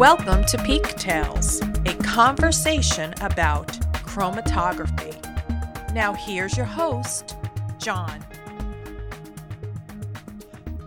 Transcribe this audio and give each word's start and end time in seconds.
Welcome 0.00 0.46
to 0.46 0.56
Peak 0.62 0.96
Tales, 0.96 1.60
a 1.84 1.92
conversation 1.96 3.12
about 3.20 3.68
chromatography. 3.92 5.12
Now, 5.92 6.14
here's 6.14 6.56
your 6.56 6.64
host, 6.64 7.36
John. 7.76 8.24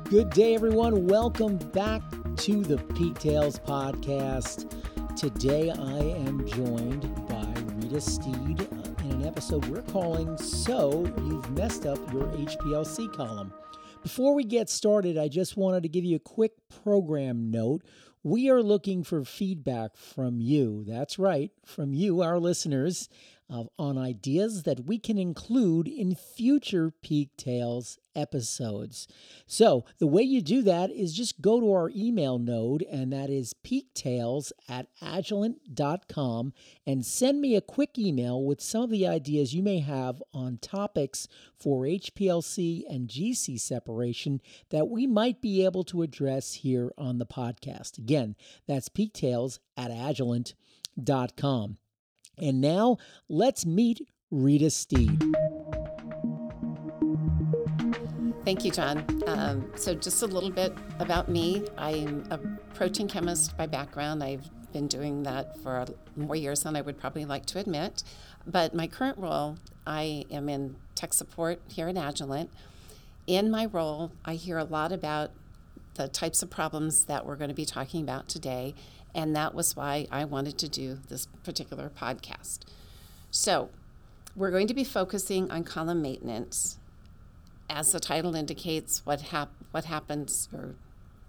Good 0.06 0.32
day, 0.32 0.56
everyone. 0.56 1.06
Welcome 1.06 1.58
back 1.58 2.02
to 2.38 2.64
the 2.64 2.80
Peak 2.96 3.20
Tales 3.20 3.60
podcast. 3.60 4.68
Today, 5.16 5.70
I 5.70 6.00
am 6.26 6.48
joined 6.48 7.14
by 7.28 7.46
Rita 7.76 8.02
Steed 8.02 8.68
in 9.04 9.12
an 9.12 9.26
episode 9.28 9.64
we're 9.66 9.84
calling 9.84 10.36
So 10.40 11.06
You've 11.20 11.52
Messed 11.52 11.86
Up 11.86 12.00
Your 12.12 12.26
HPLC 12.30 13.14
Column. 13.14 13.54
Before 14.04 14.36
we 14.36 14.44
get 14.44 14.70
started, 14.70 15.18
I 15.18 15.30
just 15.30 15.56
wanted 15.56 15.84
to 15.84 15.90
give 15.90 16.04
you 16.04 16.18
a 16.18 16.20
quick 16.20 16.52
program 16.84 17.50
note. 17.50 17.84
We 18.22 18.50
are 18.50 18.62
looking 18.62 19.06
for 19.06 19.24
feedback 19.24 19.96
from 19.96 20.42
you. 20.42 20.84
That's 20.86 21.18
right, 21.18 21.52
from 21.66 21.94
you, 21.94 22.22
our 22.22 22.38
listeners, 22.38 23.08
uh, 23.54 23.66
on 23.78 23.98
ideas 24.00 24.64
that 24.64 24.86
we 24.86 24.98
can 24.98 25.20
include 25.20 25.88
in 25.88 26.16
future 26.16 26.90
Peak 26.90 27.30
Tales 27.38 28.00
episodes. 28.16 29.08
So, 29.46 29.86
the 30.00 30.08
way 30.08 30.24
you 30.24 30.42
do 30.42 30.64
that 30.64 30.90
is 30.90 31.14
just 31.14 31.40
go 31.40 31.60
to 31.60 31.72
our 31.72 31.92
email 31.96 32.40
node, 32.40 32.82
and 32.84 33.14
that 33.14 33.30
is 33.30 33.54
peaktales 33.54 34.52
at 34.68 34.88
agilent.com, 35.02 36.54
and 36.88 37.06
send 37.06 37.42
me 37.42 37.56
a 37.56 37.62
quick 37.62 38.00
email 38.00 38.44
with 38.44 38.60
some 38.60 38.82
of 38.82 38.90
the 38.90 39.08
ideas 39.08 39.54
you 39.54 39.62
may 39.62 39.80
have 39.80 40.22
on 40.34 40.58
topics 40.58 41.28
for 41.60 41.84
HPLC 41.84 42.84
and 42.90 43.08
GC 43.08 43.60
separation 43.60 44.42
that 44.70 44.90
we 44.90 45.06
might 45.06 45.42
be 45.42 45.64
able 45.64 45.84
to 45.86 46.02
address 46.02 46.56
here 46.56 46.92
on 46.98 47.20
the 47.20 47.26
podcast. 47.26 48.00
Again, 48.00 48.36
that's 48.68 48.90
peaktales 48.90 49.60
at 49.78 49.92
agilent.com. 49.92 51.78
And 52.38 52.62
now 52.62 52.98
let's 53.30 53.66
meet 53.66 54.08
Rita 54.32 54.70
Steed. 54.70 55.22
Thank 58.46 58.66
you, 58.66 58.72
John. 58.72 59.06
Um, 59.26 59.72
so, 59.76 59.96
just 59.96 60.22
a 60.22 60.28
little 60.28 60.50
bit 60.50 60.76
about 61.00 61.30
me. 61.30 61.66
I'm 61.78 62.26
a 62.30 62.38
protein 62.76 63.08
chemist 63.08 63.56
by 63.56 63.68
background. 63.68 64.22
I've 64.22 64.50
been 64.74 64.88
doing 64.88 65.24
that 65.24 65.58
for 65.60 65.86
more 66.18 66.36
years 66.36 66.64
than 66.64 66.76
I 66.76 66.82
would 66.82 67.00
probably 67.00 67.24
like 67.24 67.46
to 67.48 67.60
admit. 67.60 68.04
But 68.46 68.74
my 68.74 68.88
current 68.88 69.18
role, 69.18 69.58
I 69.88 70.26
am 70.30 70.50
in 70.50 70.76
tech 70.96 71.14
support 71.14 71.62
here 71.70 71.88
at 71.88 71.96
Agilent. 71.96 72.50
In 73.28 73.50
my 73.50 73.66
role, 73.66 74.12
I 74.26 74.34
hear 74.34 74.58
a 74.58 74.66
lot 74.66 74.92
about 74.92 75.32
the 75.96 76.08
types 76.08 76.42
of 76.42 76.50
problems 76.50 77.06
that 77.06 77.26
we're 77.26 77.36
going 77.36 77.50
to 77.50 77.56
be 77.56 77.66
talking 77.66 78.02
about 78.02 78.28
today, 78.28 78.74
and 79.14 79.36
that 79.36 79.54
was 79.54 79.76
why 79.76 80.08
I 80.12 80.26
wanted 80.26 80.58
to 80.60 80.70
do 80.70 81.00
this 81.10 81.28
particular 81.44 81.90
podcast. 81.90 82.60
So, 83.32 83.70
we're 84.36 84.52
going 84.52 84.68
to 84.68 84.74
be 84.74 84.84
focusing 84.84 85.52
on 85.52 85.64
column 85.64 86.02
maintenance 86.02 86.80
as 87.70 87.92
the 87.92 88.00
title 88.00 88.36
indicates, 88.36 89.06
what 89.06 89.22
hap- 89.22 89.54
what 89.72 89.86
happens 89.86 90.50
or 90.54 90.76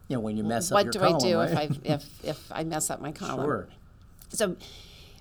you 0.08 0.16
know, 0.16 0.20
when 0.20 0.36
you 0.36 0.44
mess 0.44 0.70
what 0.70 0.88
up 0.88 0.94
your 0.94 1.02
do 1.02 1.08
column, 1.08 1.16
I 1.16 1.18
do 1.18 1.38
right? 1.38 1.70
if 1.70 1.78
I 1.86 1.92
if 1.94 2.24
if 2.24 2.52
I 2.52 2.64
mess 2.64 2.90
up 2.90 3.00
my 3.00 3.12
column? 3.12 3.46
Sure. 3.46 3.68
So 4.28 4.56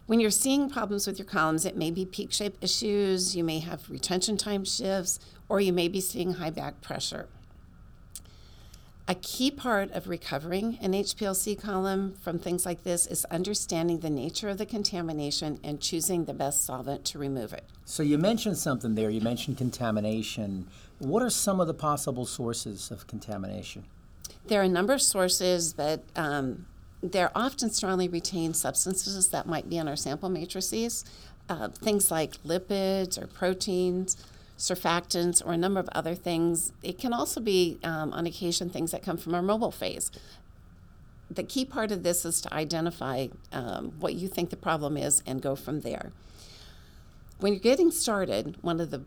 when 0.05 0.19
you're 0.19 0.31
seeing 0.31 0.69
problems 0.69 1.07
with 1.07 1.17
your 1.17 1.25
columns, 1.25 1.66
it 1.66 1.78
may 1.78 1.91
be 1.91 2.05
peak 2.05 2.33
shape 2.33 2.57
issues, 2.61 3.35
you 3.35 3.44
may 3.44 3.59
have 3.59 3.89
retention 3.89 4.35
time 4.35 4.66
shifts, 4.66 5.19
or 5.47 5.61
you 5.61 5.72
may 5.72 5.88
be 5.88 6.02
seeing 6.02 6.33
high 6.33 6.50
back 6.50 6.81
pressure. 6.81 7.28
A 9.05 9.15
key 9.15 9.51
part 9.51 9.91
of 9.91 10.07
recovering 10.07 10.77
an 10.81 10.93
HPLC 10.93 11.61
column 11.61 12.15
from 12.21 12.39
things 12.39 12.65
like 12.65 12.83
this 12.83 13.05
is 13.05 13.25
understanding 13.25 13.99
the 13.99 14.09
nature 14.09 14.47
of 14.47 14.57
the 14.57 14.65
contamination 14.65 15.59
and 15.61 15.81
choosing 15.81 16.23
the 16.23 16.33
best 16.33 16.63
solvent 16.63 17.03
to 17.05 17.19
remove 17.19 17.51
it. 17.51 17.66
So 17.83 18.01
you 18.01 18.17
mentioned 18.17 18.57
something 18.57 18.95
there. 18.95 19.09
You 19.09 19.19
mentioned 19.19 19.57
contamination. 19.57 20.67
What 21.00 21.22
are 21.22 21.29
some 21.29 21.59
of 21.59 21.67
the 21.67 21.73
possible 21.73 22.25
sources 22.25 22.91
of 22.91 23.05
contamination? 23.05 23.83
There 24.47 24.61
are 24.61 24.63
a 24.63 24.69
number 24.69 24.94
of 24.94 25.01
sources, 25.01 25.73
but 25.73 26.05
um, 26.16 26.66
there 27.01 27.25
are 27.25 27.31
often 27.35 27.72
strongly 27.72 28.07
retained 28.07 28.55
substances 28.55 29.28
that 29.29 29.45
might 29.45 29.69
be 29.69 29.78
in 29.78 29.89
our 29.89 29.97
sample 29.97 30.29
matrices. 30.29 31.03
Uh, 31.49 31.67
things 31.67 32.09
like 32.09 32.41
lipids 32.44 33.22
or 33.22 33.28
proteins, 33.28 34.16
surfactants, 34.58 35.46
or 35.46 35.53
a 35.53 35.58
number 35.58 35.80
of 35.80 35.90
other 35.94 36.16
things. 36.16 36.74
It 36.81 36.97
can 36.97 37.14
also 37.14 37.41
be, 37.41 37.80
um, 37.84 38.14
on 38.14 38.25
occasion, 38.25 38.69
things 38.69 38.91
that 38.91 39.03
come 39.03 39.18
from 39.18 39.34
our 39.36 39.41
mobile 39.41 39.72
phase. 39.72 40.12
The 41.30 41.44
key 41.44 41.66
part 41.66 41.91
of 41.91 42.03
this 42.03 42.25
is 42.25 42.41
to 42.41 42.53
identify 42.53 43.28
um, 43.52 43.94
what 44.00 44.14
you 44.14 44.28
think 44.28 44.50
the 44.50 44.56
problem 44.56 44.97
is 44.97 45.24
and 45.25 45.41
go 45.41 45.56
from 45.56 45.81
there. 45.81 46.12
When 47.40 47.53
you're 47.53 47.59
getting 47.59 47.91
started, 47.91 48.58
one 48.62 48.80
of 48.80 48.91
the 48.91 49.03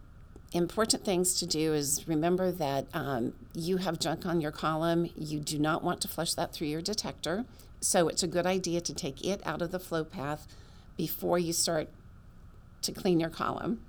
important 0.53 1.05
things 1.05 1.35
to 1.39 1.47
do 1.47 1.75
is 1.75 2.07
remember 2.09 2.51
that 2.51 2.87
um, 2.95 3.35
you 3.55 3.79
have 3.79 3.99
junk 3.99 4.27
on 4.27 4.41
your 4.41 4.53
column. 4.53 5.11
You 5.17 5.41
do 5.41 5.59
not 5.59 5.83
want 5.83 6.01
to 6.03 6.09
flush 6.09 6.35
that 6.35 6.53
through 6.53 6.69
your 6.69 6.83
detector. 6.83 7.45
So 7.81 8.09
it's 8.09 8.23
a 8.23 8.29
good 8.29 8.47
idea 8.47 8.81
to 8.81 8.95
take 8.95 9.25
it 9.25 9.41
out 9.47 9.63
of 9.63 9.71
the 9.71 9.79
flow 9.79 10.05
path 10.05 10.47
before 10.97 11.39
you 11.39 11.53
start 11.53 11.89
to 12.83 12.93
clean 12.93 13.21
your 13.21 13.31
column. 13.31 13.81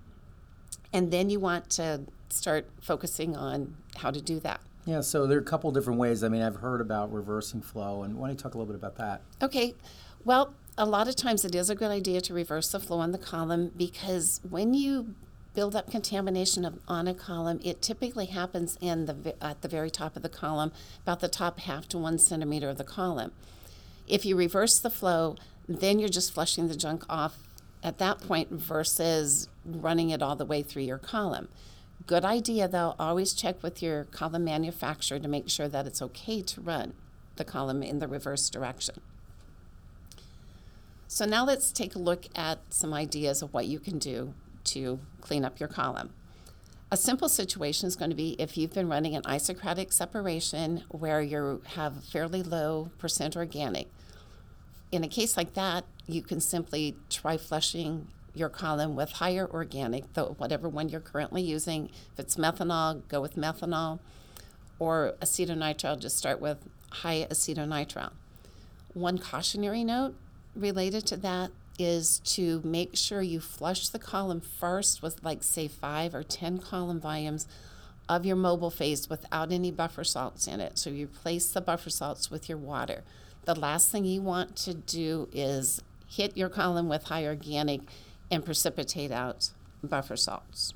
And 0.97 1.11
then 1.11 1.29
you 1.29 1.39
want 1.39 1.69
to 1.71 2.01
start 2.29 2.67
focusing 2.81 3.35
on 3.35 3.75
how 3.97 4.09
to 4.09 4.19
do 4.19 4.39
that. 4.39 4.61
Yeah, 4.83 5.01
so 5.01 5.27
there 5.27 5.37
are 5.37 5.41
a 5.41 5.43
couple 5.43 5.71
different 5.71 5.99
ways. 5.99 6.23
I 6.23 6.27
mean, 6.27 6.41
I've 6.41 6.55
heard 6.55 6.81
about 6.81 7.13
reversing 7.13 7.61
flow, 7.61 8.01
and 8.01 8.15
why 8.15 8.29
don't 8.29 8.35
you 8.35 8.41
talk 8.41 8.55
a 8.55 8.57
little 8.57 8.73
bit 8.73 8.79
about 8.79 8.95
that? 8.95 9.21
Okay, 9.39 9.75
well, 10.25 10.55
a 10.75 10.87
lot 10.87 11.07
of 11.07 11.15
times 11.15 11.45
it 11.45 11.53
is 11.53 11.69
a 11.69 11.75
good 11.75 11.91
idea 11.91 12.19
to 12.21 12.33
reverse 12.33 12.71
the 12.71 12.79
flow 12.79 12.97
on 12.97 13.11
the 13.11 13.19
column 13.19 13.71
because 13.77 14.41
when 14.49 14.73
you 14.73 15.13
build 15.53 15.75
up 15.75 15.91
contamination 15.91 16.65
of, 16.65 16.79
on 16.87 17.07
a 17.07 17.13
column, 17.13 17.59
it 17.63 17.79
typically 17.83 18.25
happens 18.25 18.75
in 18.81 19.05
the 19.05 19.35
at 19.39 19.61
the 19.61 19.67
very 19.67 19.91
top 19.91 20.15
of 20.15 20.23
the 20.23 20.29
column, 20.29 20.71
about 21.03 21.19
the 21.19 21.27
top 21.27 21.59
half 21.59 21.87
to 21.89 21.99
one 21.99 22.17
centimeter 22.17 22.69
of 22.69 22.79
the 22.79 22.83
column. 22.83 23.31
If 24.07 24.25
you 24.25 24.35
reverse 24.35 24.79
the 24.79 24.89
flow, 24.89 25.35
then 25.67 25.99
you're 25.99 26.09
just 26.09 26.33
flushing 26.33 26.67
the 26.67 26.75
junk 26.75 27.03
off 27.07 27.37
at 27.83 27.97
that 27.99 28.19
point 28.19 28.51
versus 28.51 29.47
running 29.65 30.09
it 30.09 30.21
all 30.21 30.35
the 30.35 30.45
way 30.45 30.61
through 30.63 30.83
your 30.83 30.97
column. 30.97 31.47
Good 32.05 32.25
idea 32.25 32.67
though, 32.67 32.95
always 32.99 33.33
check 33.33 33.61
with 33.61 33.81
your 33.81 34.05
column 34.05 34.45
manufacturer 34.45 35.19
to 35.19 35.27
make 35.27 35.49
sure 35.49 35.67
that 35.67 35.85
it's 35.85 36.01
okay 36.01 36.41
to 36.41 36.61
run 36.61 36.93
the 37.35 37.45
column 37.45 37.83
in 37.83 37.99
the 37.99 38.07
reverse 38.07 38.49
direction. 38.49 39.01
So 41.07 41.25
now 41.25 41.45
let's 41.45 41.71
take 41.71 41.95
a 41.95 41.99
look 41.99 42.25
at 42.35 42.59
some 42.69 42.93
ideas 42.93 43.41
of 43.41 43.53
what 43.53 43.65
you 43.65 43.79
can 43.79 43.97
do 43.97 44.33
to 44.65 44.99
clean 45.21 45.45
up 45.45 45.59
your 45.59 45.69
column. 45.69 46.13
A 46.91 46.97
simple 46.97 47.27
situation 47.27 47.88
is 47.88 47.95
going 47.95 48.11
to 48.11 48.15
be 48.15 48.35
if 48.39 48.57
you've 48.57 48.73
been 48.73 48.88
running 48.88 49.15
an 49.15 49.23
isocratic 49.23 49.91
separation 49.91 50.83
where 50.89 51.21
you 51.21 51.61
have 51.75 52.03
fairly 52.05 52.44
low 52.44 52.91
percent 52.97 53.35
organic. 53.35 53.88
In 54.91 55.03
a 55.03 55.07
case 55.09 55.35
like 55.35 55.53
that, 55.55 55.83
you 56.07 56.22
can 56.22 56.40
simply 56.40 56.95
try 57.09 57.38
flushing 57.38 58.07
your 58.34 58.50
column 58.50 58.95
with 58.95 59.13
higher 59.13 59.50
organic, 59.51 60.13
though 60.13 60.35
whatever 60.38 60.69
one 60.69 60.90
you're 60.90 61.01
currently 61.01 61.41
using. 61.41 61.90
If 62.13 62.19
it's 62.19 62.35
methanol, 62.35 63.07
go 63.07 63.19
with 63.19 63.35
methanol, 63.35 64.00
or 64.79 65.16
acetonitrile, 65.22 66.00
just 66.00 66.18
start 66.18 66.40
with 66.40 66.57
high 66.91 67.28
acetonitrile. 67.29 68.12
One 68.94 69.18
cautionary 69.18 69.84
note 69.84 70.16
related 70.56 71.06
to 71.07 71.18
that 71.18 71.51
is 71.79 72.19
to 72.19 72.62
make 72.63 72.95
sure 72.95 73.22
you 73.22 73.39
flush 73.39 73.89
the 73.89 74.00
column 74.00 74.41
first 74.41 75.01
with, 75.01 75.24
like, 75.24 75.44
say, 75.44 75.68
five 75.68 76.16
or 76.16 76.24
10 76.24 76.59
column 76.59 77.00
volumes 77.00 77.47
of 78.09 78.25
your 78.25 78.35
mobile 78.35 78.72
phase 78.72 79.09
without 79.09 79.51
any 79.51 79.69
buffer 79.69 80.03
salts 80.03 80.48
in 80.48 80.60
it. 80.60 80.77
So 80.77 80.89
you 80.89 81.06
replace 81.06 81.50
the 81.50 81.62
buffer 81.62 81.89
salts 81.89 82.31
with 82.31 82.50
your 82.50 82.57
water. 82.57 83.03
The 83.45 83.56
last 83.56 83.92
thing 83.92 84.06
you 84.06 84.21
want 84.21 84.56
to 84.57 84.74
do 84.74 85.27
is 85.31 85.81
hit 86.07 86.36
your 86.36 86.50
column 86.50 86.89
with 86.89 87.06
high 87.06 87.25
organic 87.25 87.81
and 88.31 88.44
precipitate 88.44 89.12
out 89.12 89.51
buffer 89.83 90.18
salts. 90.18 90.74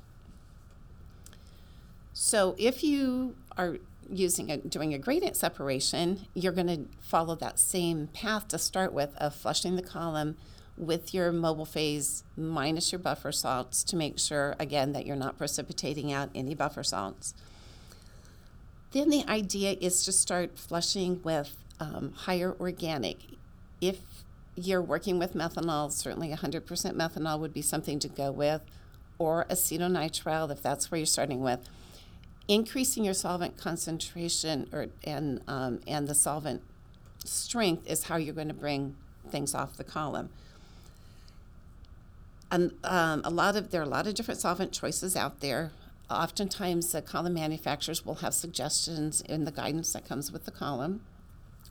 So 2.12 2.54
if 2.58 2.84
you 2.84 3.34
are 3.56 3.78
using 4.10 4.50
a, 4.50 4.58
doing 4.58 4.92
a 4.94 4.98
gradient 4.98 5.36
separation, 5.36 6.26
you're 6.34 6.52
going 6.52 6.66
to 6.66 6.84
follow 7.00 7.34
that 7.36 7.58
same 7.58 8.08
path 8.08 8.48
to 8.48 8.58
start 8.58 8.92
with 8.92 9.16
of 9.16 9.34
flushing 9.34 9.76
the 9.76 9.82
column 9.82 10.36
with 10.76 11.12
your 11.12 11.32
mobile 11.32 11.66
phase 11.66 12.24
minus 12.36 12.92
your 12.92 12.98
buffer 12.98 13.32
salts 13.32 13.84
to 13.84 13.96
make 13.96 14.18
sure 14.18 14.56
again 14.58 14.92
that 14.92 15.06
you're 15.06 15.16
not 15.16 15.38
precipitating 15.38 16.12
out 16.12 16.30
any 16.34 16.54
buffer 16.54 16.82
salts. 16.82 17.34
Then 18.92 19.10
the 19.10 19.24
idea 19.28 19.76
is 19.80 20.04
to 20.04 20.12
start 20.12 20.58
flushing 20.58 21.22
with 21.22 21.56
um, 21.80 22.12
higher 22.14 22.54
organic. 22.58 23.18
If 23.80 23.98
you're 24.54 24.82
working 24.82 25.18
with 25.18 25.34
methanol, 25.34 25.90
certainly 25.90 26.28
100% 26.30 26.62
methanol 26.66 27.38
would 27.38 27.54
be 27.54 27.62
something 27.62 27.98
to 28.00 28.08
go 28.08 28.30
with, 28.30 28.62
or 29.18 29.46
acetonitrile 29.48 30.50
if 30.50 30.62
that's 30.62 30.90
where 30.90 30.98
you're 30.98 31.06
starting 31.06 31.40
with. 31.40 31.60
Increasing 32.48 33.04
your 33.04 33.14
solvent 33.14 33.56
concentration 33.56 34.68
or 34.72 34.88
and 35.04 35.40
um, 35.46 35.80
and 35.86 36.08
the 36.08 36.14
solvent 36.14 36.60
strength 37.24 37.88
is 37.88 38.04
how 38.04 38.16
you're 38.16 38.34
going 38.34 38.48
to 38.48 38.54
bring 38.54 38.96
things 39.30 39.54
off 39.54 39.76
the 39.76 39.84
column. 39.84 40.28
And 42.50 42.72
um, 42.84 43.22
a 43.24 43.30
lot 43.30 43.56
of 43.56 43.70
there 43.70 43.80
are 43.80 43.84
a 43.84 43.88
lot 43.88 44.06
of 44.06 44.14
different 44.14 44.40
solvent 44.40 44.72
choices 44.72 45.16
out 45.16 45.40
there. 45.40 45.70
Oftentimes, 46.10 46.92
the 46.92 47.00
column 47.00 47.34
manufacturers 47.34 48.04
will 48.04 48.16
have 48.16 48.34
suggestions 48.34 49.22
in 49.22 49.44
the 49.44 49.52
guidance 49.52 49.92
that 49.94 50.06
comes 50.06 50.30
with 50.30 50.44
the 50.44 50.50
column, 50.50 51.00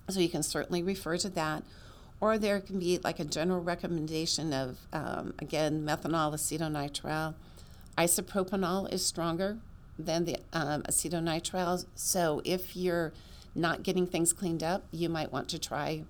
so 0.09 0.19
you 0.19 0.29
can 0.29 0.41
certainly 0.41 0.81
refer 0.81 1.17
to 1.17 1.29
that. 1.29 1.63
Or 2.21 2.37
there 2.37 2.59
can 2.61 2.79
be 2.79 2.99
like 3.03 3.19
a 3.19 3.25
general 3.25 3.61
recommendation 3.61 4.53
of 4.53 4.77
um, 4.93 5.33
again 5.39 5.83
methanol, 5.83 6.33
acetonitrile. 6.33 7.33
Isopropanol 7.97 8.91
is 8.93 9.05
stronger 9.05 9.57
than 9.99 10.25
the 10.25 10.37
um, 10.53 10.83
acetonitrile, 10.83 11.85
so 11.95 12.41
if 12.45 12.75
you're 12.75 13.11
not 13.53 13.83
getting 13.83 14.07
things 14.07 14.31
cleaned 14.31 14.63
up, 14.63 14.85
you 14.91 15.09
might 15.09 15.31
want 15.31 15.49
to 15.49 15.59
try 15.59 16.03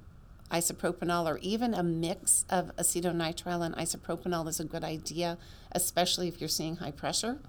isopropanol 0.51 1.25
or 1.25 1.39
even 1.41 1.73
a 1.73 1.81
mix 1.81 2.45
of 2.49 2.75
acetonitrile 2.75 3.65
and 3.65 3.75
isopropanol 3.75 4.47
is 4.47 4.59
a 4.59 4.65
good 4.65 4.83
idea, 4.83 5.37
especially 5.71 6.27
if 6.27 6.39
you're 6.41 6.49
seeing 6.49 6.75
high 6.77 6.91
pressure, 6.91 7.39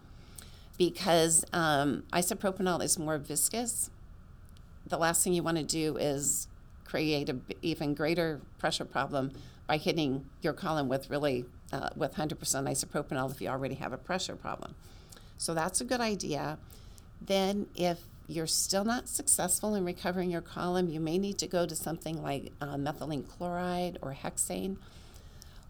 because 0.78 1.44
um, 1.52 2.04
isopropanol 2.12 2.82
is 2.82 2.98
more 2.98 3.18
viscous. 3.18 3.90
The 4.86 4.98
last 4.98 5.24
thing 5.24 5.32
you 5.32 5.42
want 5.42 5.58
to 5.58 5.64
do 5.64 5.96
is 5.96 6.46
create 6.92 7.30
an 7.30 7.42
even 7.62 7.94
greater 7.94 8.38
pressure 8.58 8.84
problem 8.84 9.32
by 9.66 9.78
hitting 9.78 10.26
your 10.42 10.52
column 10.52 10.88
with 10.90 11.08
really 11.08 11.46
uh, 11.72 11.88
with 11.96 12.14
100% 12.16 12.36
isopropanol 12.36 13.30
if 13.30 13.40
you 13.40 13.48
already 13.48 13.76
have 13.76 13.94
a 13.94 13.96
pressure 13.96 14.36
problem. 14.36 14.74
So 15.38 15.54
that's 15.54 15.80
a 15.80 15.84
good 15.84 16.02
idea. 16.02 16.58
Then 17.18 17.66
if 17.74 18.00
you're 18.28 18.46
still 18.46 18.84
not 18.84 19.08
successful 19.08 19.74
in 19.74 19.86
recovering 19.86 20.30
your 20.30 20.42
column, 20.42 20.90
you 20.90 21.00
may 21.00 21.16
need 21.16 21.38
to 21.38 21.46
go 21.46 21.64
to 21.64 21.74
something 21.74 22.22
like 22.22 22.52
uh, 22.60 22.76
methylene 22.76 23.26
chloride 23.26 23.98
or 24.02 24.12
hexane. 24.12 24.76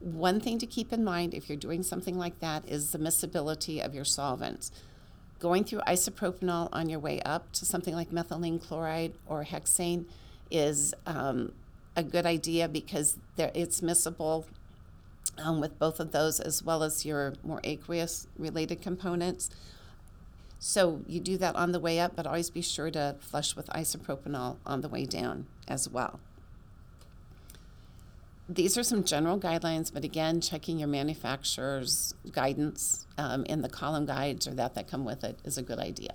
One 0.00 0.40
thing 0.40 0.58
to 0.58 0.66
keep 0.66 0.92
in 0.92 1.04
mind 1.04 1.34
if 1.34 1.48
you're 1.48 1.56
doing 1.56 1.84
something 1.84 2.18
like 2.18 2.40
that 2.40 2.68
is 2.68 2.90
the 2.90 2.98
miscibility 2.98 3.80
of 3.80 3.94
your 3.94 4.04
solvents. 4.04 4.72
Going 5.38 5.62
through 5.62 5.82
isopropanol 5.86 6.68
on 6.72 6.88
your 6.88 6.98
way 6.98 7.20
up 7.22 7.52
to 7.52 7.64
something 7.64 7.94
like 7.94 8.10
methylene 8.10 8.60
chloride 8.60 9.14
or 9.28 9.44
hexane 9.44 10.06
is 10.52 10.94
um, 11.06 11.52
a 11.96 12.02
good 12.02 12.26
idea 12.26 12.68
because 12.68 13.16
it's 13.36 13.80
miscible 13.80 14.44
um, 15.38 15.60
with 15.60 15.78
both 15.78 16.00
of 16.00 16.12
those 16.12 16.40
as 16.40 16.62
well 16.62 16.82
as 16.82 17.04
your 17.04 17.34
more 17.42 17.60
aqueous 17.64 18.26
related 18.38 18.82
components. 18.82 19.50
So 20.58 21.00
you 21.08 21.20
do 21.20 21.36
that 21.38 21.56
on 21.56 21.72
the 21.72 21.80
way 21.80 21.98
up, 21.98 22.14
but 22.14 22.26
always 22.26 22.50
be 22.50 22.62
sure 22.62 22.90
to 22.90 23.16
flush 23.20 23.56
with 23.56 23.66
isopropanol 23.68 24.58
on 24.64 24.80
the 24.80 24.88
way 24.88 25.06
down 25.06 25.46
as 25.66 25.88
well. 25.88 26.20
These 28.48 28.76
are 28.76 28.82
some 28.82 29.02
general 29.02 29.38
guidelines, 29.38 29.92
but 29.92 30.04
again, 30.04 30.40
checking 30.40 30.78
your 30.78 30.88
manufacturer's 30.88 32.14
guidance 32.32 33.06
um, 33.16 33.44
in 33.46 33.62
the 33.62 33.68
column 33.68 34.04
guides 34.04 34.46
or 34.46 34.54
that 34.54 34.74
that 34.74 34.88
come 34.88 35.04
with 35.04 35.24
it 35.24 35.38
is 35.44 35.56
a 35.56 35.62
good 35.62 35.78
idea. 35.78 36.14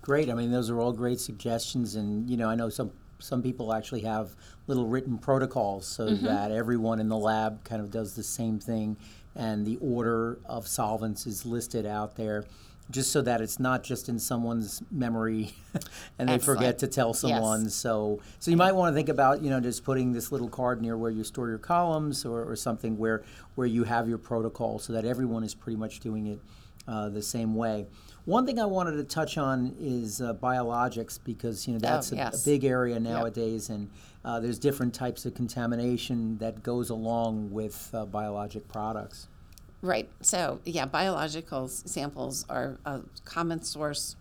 Great. 0.00 0.30
I 0.30 0.34
mean, 0.34 0.50
those 0.50 0.70
are 0.70 0.80
all 0.80 0.92
great 0.92 1.18
suggestions, 1.18 1.94
and 1.94 2.28
you 2.28 2.36
know, 2.36 2.48
I 2.48 2.54
know 2.54 2.68
some 2.68 2.92
some 3.18 3.42
people 3.42 3.72
actually 3.72 4.02
have 4.02 4.34
little 4.66 4.86
written 4.86 5.18
protocols 5.18 5.86
so 5.86 6.08
mm-hmm. 6.08 6.24
that 6.24 6.50
everyone 6.50 7.00
in 7.00 7.08
the 7.08 7.16
lab 7.16 7.62
kind 7.64 7.80
of 7.80 7.90
does 7.90 8.14
the 8.14 8.22
same 8.22 8.58
thing, 8.58 8.96
and 9.34 9.66
the 9.66 9.76
order 9.80 10.38
of 10.44 10.66
solvents 10.66 11.26
is 11.26 11.44
listed 11.44 11.86
out 11.86 12.16
there 12.16 12.44
just 12.90 13.10
so 13.10 13.22
that 13.22 13.40
it's 13.40 13.58
not 13.58 13.82
just 13.82 14.08
in 14.08 14.18
someone's 14.18 14.82
memory 14.90 15.54
and 16.18 16.28
they 16.28 16.34
Excellent. 16.34 16.58
forget 16.58 16.78
to 16.80 16.86
tell 16.86 17.14
someone. 17.14 17.64
Yes. 17.64 17.74
So 17.74 18.20
so 18.38 18.50
you 18.50 18.56
might 18.56 18.72
want 18.72 18.92
to 18.92 18.96
think 18.96 19.08
about, 19.08 19.42
you 19.42 19.50
know, 19.50 19.60
just 19.60 19.84
putting 19.84 20.12
this 20.12 20.30
little 20.30 20.48
card 20.48 20.82
near 20.82 20.96
where 20.96 21.10
you 21.10 21.24
store 21.24 21.48
your 21.48 21.58
columns 21.58 22.24
or, 22.24 22.44
or 22.44 22.56
something 22.56 22.98
where 22.98 23.22
where 23.54 23.66
you 23.66 23.84
have 23.84 24.08
your 24.08 24.18
protocol 24.18 24.78
so 24.78 24.92
that 24.92 25.04
everyone 25.04 25.44
is 25.44 25.54
pretty 25.54 25.76
much 25.76 26.00
doing 26.00 26.26
it 26.26 26.38
uh, 26.86 27.08
the 27.08 27.22
same 27.22 27.54
way. 27.54 27.86
One 28.24 28.46
thing 28.46 28.58
I 28.58 28.64
wanted 28.64 28.92
to 28.92 29.04
touch 29.04 29.36
on 29.36 29.76
is 29.78 30.20
uh, 30.20 30.34
biologics 30.34 31.18
because 31.22 31.66
you 31.66 31.74
know 31.74 31.78
that's 31.78 32.12
oh, 32.12 32.16
yes. 32.16 32.34
a, 32.34 32.50
a, 32.50 32.52
big 32.52 32.64
area 32.64 32.98
nowadays, 32.98 33.68
yep. 33.68 33.78
and 33.78 33.90
uh, 34.24 34.40
there's 34.40 34.58
different 34.58 34.94
types 34.94 35.26
of 35.26 35.34
contamination 35.34 36.38
that 36.38 36.62
goes 36.62 36.90
along 36.90 37.50
with 37.50 37.90
uh, 37.92 38.06
biologic 38.06 38.66
products. 38.68 39.28
Right. 39.82 40.08
So, 40.22 40.60
yeah, 40.64 40.86
biological 40.86 41.68
samples 41.68 42.46
are 42.48 42.78
a 42.86 43.02
common 43.26 43.62
source 43.62 44.16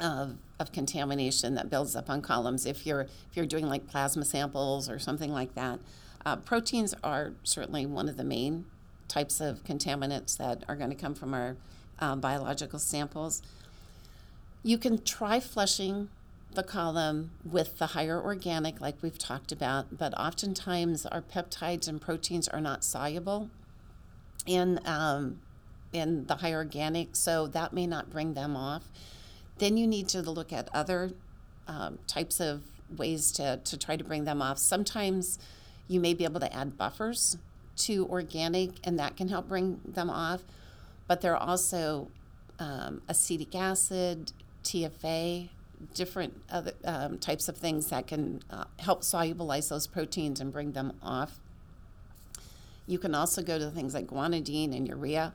of, 0.00 0.36
of 0.58 0.72
contamination 0.72 1.54
that 1.54 1.70
builds 1.70 1.94
up 1.94 2.10
on 2.10 2.22
columns. 2.22 2.66
If 2.66 2.84
you're 2.84 3.02
if 3.02 3.36
you're 3.36 3.46
doing 3.46 3.68
like 3.68 3.86
plasma 3.86 4.24
samples 4.24 4.90
or 4.90 4.98
something 4.98 5.30
like 5.30 5.54
that, 5.54 5.78
uh, 6.26 6.36
proteins 6.36 6.92
are 7.04 7.34
certainly 7.44 7.86
one 7.86 8.08
of 8.08 8.16
the 8.16 8.24
main 8.24 8.64
types 9.08 9.40
of 9.40 9.64
contaminants 9.64 10.36
that 10.36 10.64
are 10.68 10.76
going 10.76 10.90
to 10.90 10.96
come 10.96 11.14
from 11.14 11.34
our 11.34 11.56
uh, 11.98 12.16
biological 12.16 12.78
samples. 12.78 13.42
You 14.62 14.78
can 14.78 15.02
try 15.02 15.40
flushing 15.40 16.08
the 16.54 16.62
column 16.62 17.30
with 17.44 17.78
the 17.78 17.88
higher 17.88 18.20
organic, 18.20 18.80
like 18.80 18.96
we've 19.02 19.18
talked 19.18 19.52
about, 19.52 19.98
but 19.98 20.16
oftentimes 20.18 21.04
our 21.06 21.20
peptides 21.20 21.88
and 21.88 22.00
proteins 22.00 22.48
are 22.48 22.60
not 22.60 22.84
soluble 22.84 23.50
in 24.46 24.78
um, 24.84 25.40
in 25.92 26.26
the 26.26 26.36
higher 26.36 26.56
organic, 26.56 27.14
so 27.14 27.46
that 27.46 27.72
may 27.72 27.86
not 27.86 28.10
bring 28.10 28.34
them 28.34 28.56
off. 28.56 28.90
Then 29.58 29.76
you 29.76 29.86
need 29.86 30.08
to 30.08 30.22
look 30.22 30.52
at 30.52 30.68
other 30.74 31.12
um, 31.68 31.98
types 32.08 32.40
of 32.40 32.62
ways 32.96 33.30
to, 33.32 33.60
to 33.64 33.76
try 33.78 33.96
to 33.96 34.02
bring 34.02 34.24
them 34.24 34.42
off. 34.42 34.58
Sometimes 34.58 35.38
you 35.86 36.00
may 36.00 36.12
be 36.12 36.24
able 36.24 36.40
to 36.40 36.52
add 36.52 36.76
buffers 36.76 37.38
to 37.76 38.06
organic, 38.08 38.70
and 38.84 38.98
that 38.98 39.16
can 39.16 39.28
help 39.28 39.48
bring 39.48 39.80
them 39.84 40.10
off. 40.10 40.42
But 41.06 41.20
there 41.20 41.36
are 41.36 41.48
also 41.48 42.08
um, 42.58 43.02
acetic 43.08 43.54
acid, 43.54 44.32
TFA, 44.62 45.48
different 45.92 46.40
other 46.50 46.72
um, 46.84 47.18
types 47.18 47.48
of 47.48 47.56
things 47.56 47.88
that 47.88 48.06
can 48.06 48.42
uh, 48.50 48.64
help 48.78 49.02
solubilize 49.02 49.68
those 49.68 49.86
proteins 49.86 50.40
and 50.40 50.52
bring 50.52 50.72
them 50.72 50.92
off. 51.02 51.38
You 52.86 52.98
can 52.98 53.14
also 53.14 53.42
go 53.42 53.58
to 53.58 53.70
things 53.70 53.94
like 53.94 54.06
guanidine 54.06 54.74
and 54.76 54.86
urea. 54.86 55.32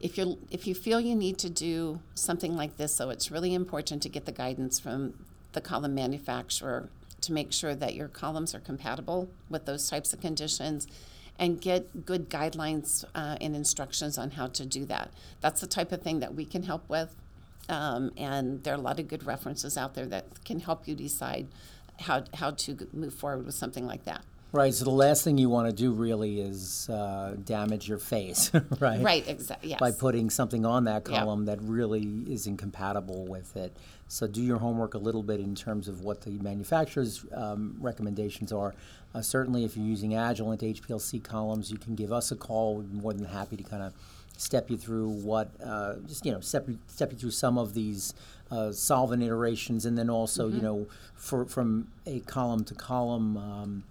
If 0.00 0.16
you 0.16 0.38
if 0.50 0.66
you 0.66 0.74
feel 0.74 1.00
you 1.00 1.14
need 1.14 1.38
to 1.38 1.50
do 1.50 2.00
something 2.14 2.56
like 2.56 2.76
this, 2.76 2.94
so 2.94 3.10
it's 3.10 3.30
really 3.30 3.52
important 3.52 4.02
to 4.02 4.08
get 4.08 4.26
the 4.26 4.32
guidance 4.32 4.78
from 4.78 5.14
the 5.52 5.60
column 5.60 5.94
manufacturer 5.94 6.88
to 7.20 7.32
make 7.32 7.52
sure 7.52 7.74
that 7.74 7.94
your 7.94 8.08
columns 8.08 8.54
are 8.54 8.60
compatible 8.60 9.28
with 9.50 9.64
those 9.64 9.88
types 9.90 10.12
of 10.12 10.20
conditions 10.20 10.86
and 11.38 11.60
get 11.60 12.04
good 12.04 12.28
guidelines 12.28 13.04
uh, 13.14 13.36
and 13.40 13.54
instructions 13.54 14.18
on 14.18 14.32
how 14.32 14.46
to 14.48 14.66
do 14.66 14.84
that. 14.86 15.10
That's 15.40 15.60
the 15.60 15.66
type 15.66 15.92
of 15.92 16.02
thing 16.02 16.20
that 16.20 16.34
we 16.34 16.44
can 16.44 16.64
help 16.64 16.88
with. 16.88 17.14
Um, 17.68 18.12
and 18.16 18.64
there 18.64 18.74
are 18.74 18.78
a 18.78 18.80
lot 18.80 18.98
of 18.98 19.08
good 19.08 19.24
references 19.24 19.76
out 19.76 19.94
there 19.94 20.06
that 20.06 20.44
can 20.44 20.60
help 20.60 20.88
you 20.88 20.94
decide 20.94 21.48
how, 22.00 22.24
how 22.34 22.52
to 22.52 22.88
move 22.92 23.14
forward 23.14 23.44
with 23.44 23.54
something 23.54 23.86
like 23.86 24.04
that. 24.04 24.24
Right. 24.50 24.72
So 24.72 24.84
the 24.84 24.90
last 24.90 25.24
thing 25.24 25.36
you 25.36 25.50
want 25.50 25.68
to 25.68 25.74
do 25.74 25.92
really 25.92 26.40
is 26.40 26.88
uh, 26.88 27.36
damage 27.44 27.86
your 27.86 27.98
phase, 27.98 28.50
right? 28.80 29.00
Right. 29.00 29.28
Exactly. 29.28 29.70
Yes. 29.70 29.80
By 29.80 29.90
putting 29.92 30.30
something 30.30 30.64
on 30.64 30.84
that 30.84 31.04
column 31.04 31.46
yep. 31.46 31.58
that 31.58 31.64
really 31.64 32.24
is 32.26 32.46
incompatible 32.46 33.26
with 33.26 33.56
it. 33.56 33.76
So 34.08 34.26
do 34.26 34.42
your 34.42 34.56
homework 34.56 34.94
a 34.94 34.98
little 34.98 35.22
bit 35.22 35.38
in 35.38 35.54
terms 35.54 35.86
of 35.86 36.02
what 36.02 36.22
the 36.22 36.30
manufacturer's 36.30 37.26
um, 37.34 37.76
recommendations 37.78 38.50
are. 38.50 38.74
Uh, 39.14 39.20
certainly, 39.20 39.64
if 39.64 39.76
you're 39.76 39.86
using 39.86 40.12
Agilent 40.12 40.60
HPLC 40.60 41.22
columns, 41.22 41.70
you 41.70 41.76
can 41.76 41.94
give 41.94 42.10
us 42.10 42.32
a 42.32 42.36
call. 42.36 42.76
We're 42.76 43.02
more 43.02 43.12
than 43.12 43.26
happy 43.26 43.56
to 43.56 43.62
kind 43.62 43.82
of 43.82 43.92
step 44.38 44.70
you 44.70 44.78
through 44.78 45.08
what, 45.08 45.50
uh, 45.62 45.96
just 46.06 46.24
you 46.24 46.32
know, 46.32 46.40
step 46.40 46.66
step 46.86 47.12
you 47.12 47.18
through 47.18 47.32
some 47.32 47.58
of 47.58 47.74
these 47.74 48.14
uh, 48.50 48.72
solvent 48.72 49.22
iterations, 49.22 49.84
and 49.84 49.98
then 49.98 50.08
also, 50.08 50.46
mm-hmm. 50.46 50.56
you 50.56 50.62
know, 50.62 50.86
for 51.14 51.44
from 51.44 51.88
a 52.06 52.20
column 52.20 52.64
to 52.64 52.74
column. 52.74 53.36
Um, 53.36 53.84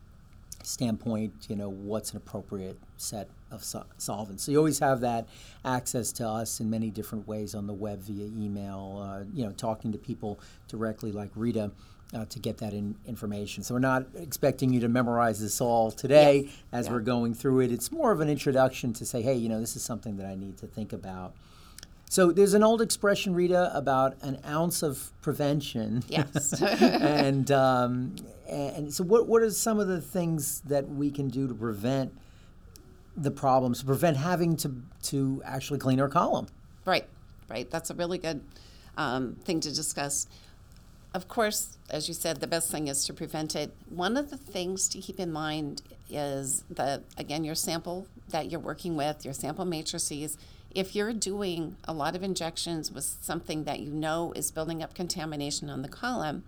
standpoint, 0.68 1.34
you 1.48 1.56
know, 1.56 1.70
what's 1.70 2.12
an 2.12 2.18
appropriate 2.18 2.78
set 2.98 3.30
of 3.52 3.64
so- 3.64 3.86
solvents. 3.98 4.44
So 4.44 4.52
you 4.52 4.58
always 4.58 4.80
have 4.80 5.00
that 5.00 5.28
access 5.64 6.12
to 6.14 6.28
us 6.28 6.60
in 6.60 6.70
many 6.70 6.90
different 6.90 7.26
ways 7.26 7.56
on 7.56 7.68
the 7.68 7.74
web 7.74 8.02
via 8.02 8.26
email, 8.26 9.02
uh, 9.02 9.24
you 9.34 9.46
know, 9.46 9.54
talking 9.54 9.94
to 9.94 9.98
people 9.98 10.40
directly 10.68 11.12
like 11.12 11.32
Rita. 11.36 11.72
Uh, 12.14 12.24
to 12.24 12.40
get 12.40 12.60
that 12.60 12.72
in 12.72 12.96
information. 13.06 13.64
So, 13.64 13.74
we're 13.74 13.82
not 13.82 14.06
expecting 14.16 14.72
you 14.72 14.80
to 14.80 14.88
memorize 14.88 15.42
this 15.42 15.60
all 15.60 15.92
today 15.92 16.44
yes. 16.46 16.54
as 16.72 16.86
yeah. 16.86 16.94
we're 16.94 17.02
going 17.02 17.34
through 17.34 17.60
it. 17.60 17.72
It's 17.74 17.92
more 17.92 18.14
of 18.14 18.22
an 18.22 18.30
introduction 18.30 18.94
to 18.94 19.06
say, 19.06 19.22
hey, 19.22 19.34
you 19.34 19.50
know, 19.50 19.60
this 19.60 19.76
is 19.76 19.84
something 19.84 20.16
that 20.16 20.26
I 20.26 20.34
need 20.34 20.58
to 20.60 20.68
think 20.68 20.94
about. 20.94 21.34
So 22.10 22.32
there's 22.32 22.54
an 22.54 22.64
old 22.64 22.82
expression, 22.82 23.36
Rita, 23.36 23.76
about 23.76 24.16
an 24.22 24.40
ounce 24.48 24.84
of 24.84 25.12
prevention. 25.22 26.04
Yes. 26.08 26.62
and 26.62 27.52
um, 27.52 28.16
and 28.48 28.94
so 28.94 29.04
what 29.04 29.28
what 29.28 29.42
are 29.42 29.52
some 29.52 29.80
of 29.80 29.88
the 29.88 30.02
things 30.02 30.62
that 30.62 30.88
we 30.90 31.12
can 31.12 31.30
do 31.30 31.48
to 31.48 31.54
prevent 31.54 32.14
the 33.16 33.32
problems, 33.32 33.80
to 33.80 33.86
prevent 33.86 34.18
having 34.18 34.56
to 34.58 34.74
to 35.04 35.42
actually 35.46 35.80
clean 35.80 36.00
our 36.00 36.10
column? 36.10 36.48
Right, 36.86 37.08
right. 37.50 37.70
That's 37.70 37.90
a 37.90 37.96
really 37.96 38.18
good 38.18 38.42
um, 38.98 39.36
thing 39.44 39.60
to 39.62 39.74
discuss. 39.74 40.28
of 41.14 41.28
course, 41.28 41.78
as 41.90 42.08
you 42.08 42.14
said, 42.14 42.42
the 42.42 42.48
best 42.48 42.70
thing 42.72 42.88
is 42.88 43.06
to 43.06 43.14
prevent 43.14 43.56
it. 43.56 43.74
One 43.90 44.18
of 44.18 44.30
the 44.30 44.38
things 44.38 44.88
to 44.90 45.00
keep 45.00 45.20
in 45.20 45.32
mind 45.32 45.82
is 46.10 46.64
that, 46.70 47.04
again, 47.18 47.44
your 47.44 47.56
sample 47.56 48.08
that 48.30 48.52
you're 48.52 48.60
working 48.60 48.96
with, 48.96 49.26
your 49.26 49.34
sample 49.34 49.66
matrices, 49.66 50.38
if 50.76 50.96
you're 50.96 51.14
doing 51.14 51.78
a 51.86 51.94
lot 51.94 52.16
of 52.16 52.24
injections 52.24 52.92
with 52.92 53.18
something 53.22 53.64
that 53.64 53.80
you 53.80 53.90
know 53.90 54.34
is 54.36 54.52
building 54.52 54.84
up 54.84 54.94
contamination 54.94 55.70
on 55.70 55.82
the 55.82 55.88
column, 55.88 56.44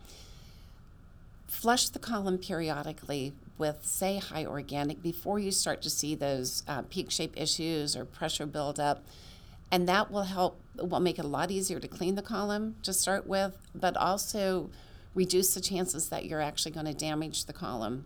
flush 1.50 1.90
the 1.90 2.00
column 2.00 2.38
periodically 2.38 3.34
with, 3.58 3.86
say, 3.86 4.20
high 4.20 4.46
organic 4.46 5.02
before 5.02 5.40
you 5.40 5.52
start 5.52 5.82
to 5.82 5.90
see 5.90 6.16
those 6.16 6.64
uh, 6.68 6.84
peak 6.84 7.12
shape 7.12 7.34
issues 7.36 7.96
or 7.96 8.06
pressure 8.06 8.46
buildup. 8.46 9.04
And 9.72 9.88
that 9.88 10.10
will 10.10 10.24
help, 10.24 10.60
will 10.78 11.00
make 11.00 11.20
it 11.20 11.26
a 11.26 11.28
lot 11.28 11.52
easier 11.52 11.80
to 11.80 11.88
clean 11.88 12.16
the 12.16 12.22
column 12.22 12.76
to 12.84 12.94
start 12.94 13.28
with, 13.28 13.58
but 13.76 13.98
also 13.98 14.70
reduce 15.14 15.54
the 15.54 15.62
chances 15.62 16.10
that 16.10 16.26
you're 16.26 16.42
actually 16.42 16.72
going 16.72 16.86
to 16.86 16.94
damage 16.94 17.46
the 17.46 17.54
column 17.54 18.06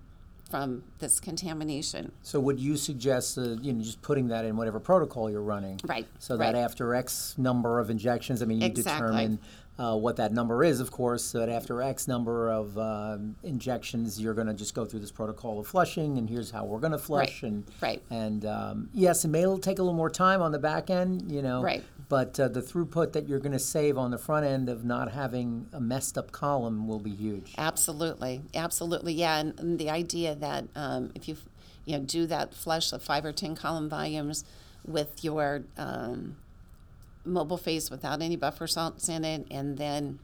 from 0.50 0.84
this 1.00 1.20
contamination. 1.20 2.12
So 2.22 2.40
would 2.40 2.60
you 2.60 2.78
suggest, 2.78 3.38
uh, 3.38 3.56
you 3.62 3.74
know, 3.74 3.84
just 3.84 4.02
putting 4.02 4.28
that 4.28 4.46
in 4.46 4.56
whatever 4.56 4.80
protocol 4.80 5.30
you're 5.30 5.42
running? 5.42 5.80
Right, 5.84 6.06
So 6.20 6.36
right. 6.36 6.52
that 6.52 6.56
after 6.60 6.94
X 6.94 7.36
number 7.38 7.80
of 7.80 7.90
injections, 7.90 8.42
I 8.42 8.46
mean, 8.46 8.62
you 8.62 8.68
Exactly. 8.68 9.08
determine 9.08 9.40
uh, 9.80 9.96
what 9.96 10.18
that 10.18 10.32
number 10.32 10.64
is, 10.64 10.80
of 10.80 10.92
course, 10.92 11.24
so 11.24 11.40
that 11.40 11.50
after 11.50 11.82
X 11.82 12.08
number 12.08 12.50
of 12.50 12.78
um, 12.78 13.36
injections, 13.42 14.22
you're 14.22 14.36
going 14.36 14.48
to 14.48 14.54
just 14.54 14.76
go 14.76 14.86
through 14.86 15.00
this 15.00 15.12
protocol 15.12 15.60
of 15.60 15.68
flushing, 15.68 16.18
and 16.18 16.30
here's 16.30 16.52
how 16.52 16.64
we're 16.64 16.80
going 16.80 16.92
to 16.92 16.98
flush. 17.00 17.42
Right, 17.42 17.52
And, 17.52 17.64
right. 17.82 18.02
and 18.12 18.46
um, 18.46 18.90
yes, 18.94 19.26
it 19.26 19.30
may 19.30 19.42
take 19.60 19.80
a 19.80 19.82
little 19.82 19.94
more 19.94 20.12
time 20.12 20.42
on 20.42 20.52
the 20.52 20.60
back 20.60 20.90
end, 20.90 21.32
you 21.32 21.42
know. 21.42 21.64
Right. 21.64 21.84
But 22.08 22.40
uh, 22.40 22.50
the 22.50 22.62
throughput 22.62 23.14
that 23.14 23.28
you're 23.28 23.40
going 23.40 23.54
to 23.54 23.60
save 23.60 23.98
on 23.98 24.12
the 24.12 24.20
front 24.20 24.46
end 24.46 24.70
of 24.70 24.86
not 24.86 25.12
having 25.12 25.68
a 25.74 25.80
messed 25.82 26.18
up 26.18 26.32
column 26.32 26.88
will 26.88 27.00
be 27.00 27.16
huge. 27.16 27.56
Absolutely, 27.58 28.42
absolutely, 28.54 29.14
yeah. 29.14 29.40
And, 29.40 29.60
and 29.60 29.80
the 29.80 29.90
idea 29.90 30.36
that 30.36 30.66
um, 30.76 31.12
if 31.16 31.28
you, 31.28 31.38
you 31.86 31.98
know, 31.98 32.04
do 32.04 32.28
that 32.28 32.54
flush 32.54 32.94
of 32.94 33.02
five 33.02 33.26
or 33.26 33.32
ten 33.32 33.56
column 33.56 33.90
volumes 33.90 34.44
with 34.86 35.24
your 35.24 35.64
um, 35.78 36.36
mobile 37.26 37.58
phase 37.58 37.90
without 37.90 38.22
any 38.22 38.36
buffer 38.36 38.68
salts 38.68 39.10
in 39.10 39.24
it, 39.24 39.48
and 39.50 39.78
then 39.78 40.20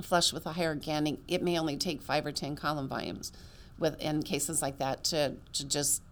flush 0.00 0.32
with 0.32 0.46
a 0.46 0.52
higher 0.52 0.68
organic, 0.68 1.18
it 1.28 1.42
may 1.42 1.58
only 1.58 1.76
take 1.76 2.02
five 2.02 2.24
or 2.26 2.32
ten 2.32 2.56
column 2.56 2.88
volumes, 2.88 3.32
with 3.78 4.00
in 4.00 4.22
cases 4.22 4.62
like 4.62 4.78
that 4.78 5.04
to 5.04 5.34
to 5.52 5.66
just 5.66 6.02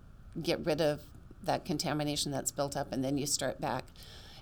get 0.42 0.64
rid 0.64 0.80
of 0.80 1.00
that 1.42 1.64
contamination 1.64 2.30
that's 2.32 2.50
built 2.50 2.76
up, 2.76 2.92
and 2.92 3.04
then 3.04 3.18
you 3.18 3.26
start 3.26 3.60
back. 3.60 3.84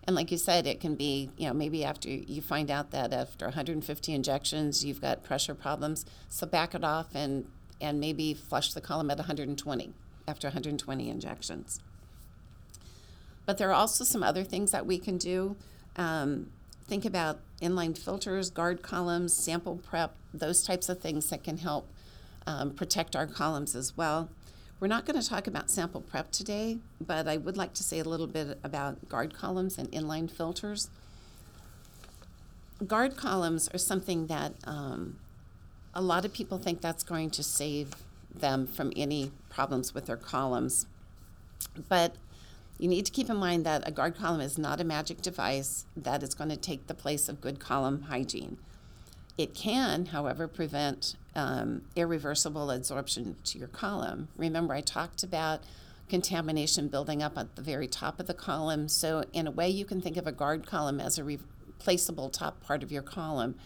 And 0.08 0.16
like 0.16 0.30
you 0.30 0.38
said, 0.38 0.66
it 0.66 0.80
can 0.80 0.94
be, 0.94 1.28
you 1.36 1.46
know, 1.46 1.52
maybe 1.52 1.84
after 1.84 2.08
you 2.08 2.40
find 2.40 2.70
out 2.70 2.92
that 2.92 3.12
after 3.12 3.44
150 3.44 4.14
injections, 4.14 4.82
you've 4.82 5.02
got 5.02 5.22
pressure 5.22 5.54
problems. 5.54 6.06
So 6.30 6.46
back 6.46 6.74
it 6.74 6.82
off 6.82 7.08
and, 7.14 7.44
and 7.78 8.00
maybe 8.00 8.32
flush 8.32 8.72
the 8.72 8.80
column 8.80 9.10
at 9.10 9.18
120 9.18 9.92
after 10.26 10.48
120 10.48 11.10
injections. 11.10 11.80
But 13.48 13.56
there 13.56 13.70
are 13.70 13.74
also 13.74 14.04
some 14.04 14.22
other 14.22 14.44
things 14.44 14.72
that 14.72 14.84
we 14.84 14.98
can 14.98 15.16
do. 15.16 15.56
Um, 15.96 16.50
think 16.86 17.06
about 17.06 17.38
inline 17.62 17.96
filters, 17.96 18.50
guard 18.50 18.82
columns, 18.82 19.32
sample 19.32 19.76
prep, 19.76 20.14
those 20.34 20.62
types 20.62 20.90
of 20.90 21.00
things 21.00 21.30
that 21.30 21.42
can 21.42 21.56
help 21.56 21.88
um, 22.46 22.72
protect 22.72 23.16
our 23.16 23.26
columns 23.26 23.74
as 23.74 23.96
well. 23.96 24.28
We're 24.80 24.88
not 24.88 25.06
going 25.06 25.18
to 25.18 25.26
talk 25.26 25.46
about 25.46 25.70
sample 25.70 26.02
prep 26.02 26.30
today, 26.30 26.76
but 27.00 27.26
I 27.26 27.38
would 27.38 27.56
like 27.56 27.72
to 27.72 27.82
say 27.82 28.00
a 28.00 28.04
little 28.04 28.26
bit 28.26 28.58
about 28.62 29.08
guard 29.08 29.32
columns 29.32 29.78
and 29.78 29.90
inline 29.92 30.30
filters. 30.30 30.90
Guard 32.86 33.16
columns 33.16 33.66
are 33.72 33.78
something 33.78 34.26
that 34.26 34.52
um, 34.64 35.16
a 35.94 36.02
lot 36.02 36.26
of 36.26 36.34
people 36.34 36.58
think 36.58 36.82
that's 36.82 37.02
going 37.02 37.30
to 37.30 37.42
save 37.42 37.94
them 38.30 38.66
from 38.66 38.92
any 38.94 39.30
problems 39.48 39.94
with 39.94 40.04
their 40.04 40.18
columns. 40.18 40.84
But 41.88 42.14
you 42.78 42.88
need 42.88 43.04
to 43.06 43.12
keep 43.12 43.28
in 43.28 43.36
mind 43.36 43.66
that 43.66 43.86
a 43.86 43.90
guard 43.90 44.16
column 44.16 44.40
is 44.40 44.56
not 44.56 44.80
a 44.80 44.84
magic 44.84 45.20
device 45.20 45.84
that 45.96 46.22
is 46.22 46.34
going 46.34 46.50
to 46.50 46.56
take 46.56 46.86
the 46.86 46.94
place 46.94 47.28
of 47.28 47.40
good 47.40 47.58
column 47.58 48.02
hygiene. 48.02 48.58
It 49.36 49.54
can, 49.54 50.06
however, 50.06 50.48
prevent 50.48 51.16
um, 51.34 51.82
irreversible 51.94 52.68
adsorption 52.68 53.34
to 53.44 53.58
your 53.58 53.68
column. 53.68 54.28
Remember, 54.36 54.74
I 54.74 54.80
talked 54.80 55.22
about 55.22 55.60
contamination 56.08 56.88
building 56.88 57.22
up 57.22 57.36
at 57.36 57.54
the 57.54 57.62
very 57.62 57.86
top 57.86 58.18
of 58.18 58.26
the 58.26 58.34
column. 58.34 58.88
So, 58.88 59.24
in 59.32 59.46
a 59.46 59.50
way, 59.50 59.68
you 59.68 59.84
can 59.84 60.00
think 60.00 60.16
of 60.16 60.26
a 60.26 60.32
guard 60.32 60.66
column 60.66 61.00
as 61.00 61.18
a 61.18 61.24
replaceable 61.24 62.30
top 62.30 62.60
part 62.60 62.82
of 62.82 62.90
your 62.90 63.02
column. 63.02 63.56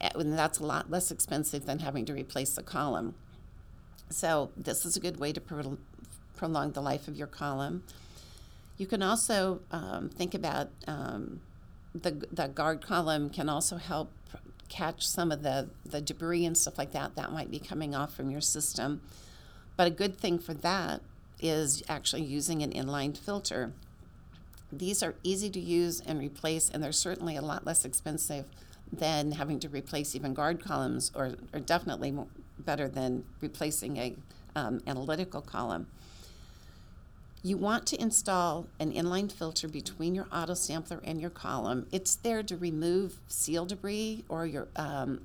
And 0.00 0.38
that's 0.38 0.58
a 0.58 0.66
lot 0.66 0.90
less 0.90 1.10
expensive 1.10 1.64
than 1.64 1.78
having 1.78 2.04
to 2.06 2.12
replace 2.12 2.54
the 2.54 2.62
column. 2.62 3.14
So, 4.10 4.50
this 4.56 4.84
is 4.84 4.96
a 4.96 5.00
good 5.00 5.18
way 5.18 5.32
to 5.32 5.40
pro- 5.40 5.78
prolong 6.36 6.72
the 6.72 6.82
life 6.82 7.08
of 7.08 7.16
your 7.16 7.26
column. 7.26 7.82
You 8.78 8.86
can 8.86 9.02
also 9.02 9.60
um, 9.70 10.10
think 10.10 10.34
about 10.34 10.68
um, 10.86 11.40
the, 11.94 12.26
the 12.30 12.48
guard 12.48 12.82
column 12.82 13.30
can 13.30 13.48
also 13.48 13.76
help 13.76 14.12
catch 14.68 15.06
some 15.06 15.30
of 15.30 15.42
the, 15.42 15.68
the 15.84 16.00
debris 16.00 16.44
and 16.44 16.56
stuff 16.56 16.78
like 16.78 16.92
that 16.92 17.16
that 17.16 17.32
might 17.32 17.50
be 17.50 17.58
coming 17.58 17.94
off 17.94 18.14
from 18.14 18.30
your 18.30 18.40
system. 18.40 19.00
But 19.76 19.86
a 19.86 19.90
good 19.90 20.18
thing 20.18 20.38
for 20.38 20.54
that 20.54 21.00
is 21.40 21.82
actually 21.88 22.22
using 22.22 22.62
an 22.62 22.72
inline 22.72 23.16
filter. 23.16 23.72
These 24.72 25.02
are 25.02 25.14
easy 25.22 25.50
to 25.50 25.60
use 25.60 26.00
and 26.00 26.18
replace, 26.18 26.70
and 26.70 26.82
they're 26.82 26.92
certainly 26.92 27.36
a 27.36 27.42
lot 27.42 27.64
less 27.64 27.84
expensive 27.84 28.46
than 28.92 29.32
having 29.32 29.60
to 29.60 29.68
replace 29.68 30.14
even 30.14 30.34
guard 30.34 30.62
columns, 30.62 31.12
or, 31.14 31.34
or 31.52 31.60
definitely 31.60 32.14
better 32.58 32.88
than 32.88 33.24
replacing 33.40 33.96
a 33.96 34.14
um, 34.54 34.80
analytical 34.86 35.40
column. 35.40 35.86
You 37.46 37.56
want 37.56 37.86
to 37.86 38.02
install 38.02 38.66
an 38.80 38.90
inline 38.90 39.30
filter 39.30 39.68
between 39.68 40.16
your 40.16 40.26
auto 40.32 40.54
sampler 40.54 41.00
and 41.04 41.20
your 41.20 41.30
column. 41.30 41.86
It's 41.92 42.16
there 42.16 42.42
to 42.42 42.56
remove 42.56 43.20
seal 43.28 43.64
debris 43.64 44.24
or 44.28 44.46
your 44.46 44.66
um, 44.74 45.20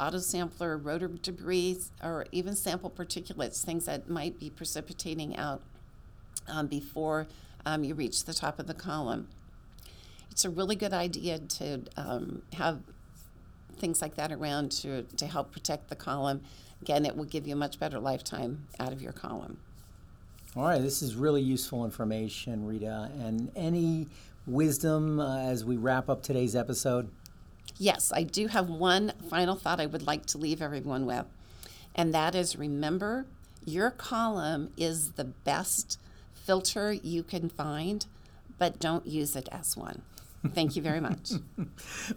auto 0.00 0.20
sampler 0.20 0.78
rotor 0.78 1.08
debris 1.08 1.80
or 2.02 2.24
even 2.32 2.56
sample 2.56 2.88
particulates, 2.88 3.62
things 3.62 3.84
that 3.84 4.08
might 4.08 4.40
be 4.40 4.48
precipitating 4.48 5.36
out 5.36 5.60
um, 6.48 6.66
before 6.66 7.26
um, 7.66 7.84
you 7.84 7.94
reach 7.94 8.24
the 8.24 8.32
top 8.32 8.58
of 8.58 8.66
the 8.66 8.72
column. 8.72 9.28
It's 10.30 10.46
a 10.46 10.50
really 10.50 10.76
good 10.76 10.94
idea 10.94 11.40
to 11.40 11.82
um, 11.98 12.40
have 12.54 12.80
things 13.76 14.00
like 14.00 14.14
that 14.14 14.32
around 14.32 14.72
to, 14.80 15.02
to 15.02 15.26
help 15.26 15.52
protect 15.52 15.90
the 15.90 15.96
column. 15.96 16.40
Again, 16.80 17.04
it 17.04 17.14
will 17.14 17.26
give 17.26 17.46
you 17.46 17.52
a 17.52 17.58
much 17.58 17.78
better 17.78 17.98
lifetime 17.98 18.66
out 18.80 18.94
of 18.94 19.02
your 19.02 19.12
column. 19.12 19.58
All 20.56 20.64
right, 20.64 20.80
this 20.80 21.02
is 21.02 21.14
really 21.14 21.42
useful 21.42 21.84
information, 21.84 22.66
Rita. 22.66 23.10
And 23.20 23.52
any 23.54 24.06
wisdom 24.46 25.20
uh, 25.20 25.40
as 25.40 25.66
we 25.66 25.76
wrap 25.76 26.08
up 26.08 26.22
today's 26.22 26.56
episode? 26.56 27.10
Yes, 27.76 28.10
I 28.14 28.22
do 28.22 28.46
have 28.46 28.70
one 28.70 29.12
final 29.28 29.54
thought 29.54 29.80
I 29.80 29.86
would 29.86 30.06
like 30.06 30.24
to 30.26 30.38
leave 30.38 30.62
everyone 30.62 31.04
with, 31.04 31.26
and 31.94 32.14
that 32.14 32.34
is 32.34 32.56
remember 32.56 33.26
your 33.66 33.90
column 33.90 34.70
is 34.78 35.12
the 35.12 35.24
best 35.24 36.00
filter 36.32 36.90
you 36.90 37.22
can 37.22 37.50
find, 37.50 38.06
but 38.56 38.80
don't 38.80 39.06
use 39.06 39.36
it 39.36 39.50
as 39.52 39.76
one. 39.76 40.00
Thank 40.54 40.76
you 40.76 40.82
very 40.82 41.00
much. 41.00 41.32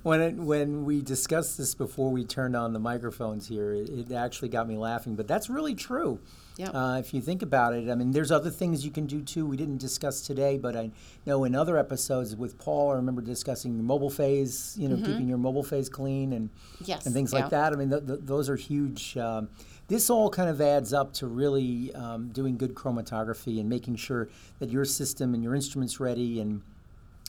When 0.03 0.21
it, 0.21 0.35
when 0.35 0.85
we 0.85 1.01
discussed 1.01 1.57
this 1.57 1.73
before 1.75 2.11
we 2.11 2.23
turned 2.23 2.55
on 2.55 2.73
the 2.73 2.79
microphones 2.79 3.47
here, 3.47 3.73
it, 3.73 3.89
it 3.89 4.11
actually 4.11 4.49
got 4.49 4.67
me 4.67 4.77
laughing. 4.77 5.15
But 5.15 5.27
that's 5.27 5.49
really 5.49 5.73
true. 5.75 6.19
Yep. 6.57 6.71
Uh, 6.73 6.97
if 6.99 7.13
you 7.13 7.21
think 7.21 7.41
about 7.41 7.73
it, 7.73 7.89
I 7.89 7.95
mean, 7.95 8.11
there's 8.11 8.31
other 8.31 8.49
things 8.49 8.85
you 8.85 8.91
can 8.91 9.05
do 9.05 9.21
too. 9.21 9.45
We 9.45 9.57
didn't 9.57 9.77
discuss 9.77 10.21
today, 10.21 10.57
but 10.57 10.75
I 10.75 10.91
know 11.25 11.43
in 11.43 11.55
other 11.55 11.77
episodes 11.77 12.35
with 12.35 12.57
Paul, 12.57 12.91
I 12.91 12.95
remember 12.95 13.21
discussing 13.21 13.73
your 13.75 13.83
mobile 13.83 14.09
phase. 14.09 14.75
You 14.77 14.89
know, 14.89 14.97
keeping 14.97 15.27
your 15.27 15.37
mobile 15.37 15.63
phase 15.63 15.89
clean 15.89 16.33
and 16.33 16.49
Yes, 16.85 17.05
and 17.05 17.13
things 17.13 17.33
yeah. 17.33 17.39
like 17.39 17.49
that. 17.49 17.73
I 17.73 17.75
mean, 17.75 17.89
th- 17.89 18.05
th- 18.05 18.19
those 18.23 18.49
are 18.49 18.55
huge. 18.55 19.17
Um, 19.17 19.49
this 19.87 20.09
all 20.09 20.29
kind 20.29 20.49
of 20.49 20.61
adds 20.61 20.93
up 20.93 21.13
to 21.13 21.27
really 21.27 21.93
um, 21.95 22.29
doing 22.29 22.57
good 22.57 22.75
chromatography 22.75 23.59
and 23.59 23.67
making 23.67 23.95
sure 23.95 24.29
that 24.59 24.69
your 24.69 24.85
system 24.85 25.33
and 25.33 25.43
your 25.43 25.55
instrument's 25.55 25.99
ready 25.99 26.39
and 26.39 26.61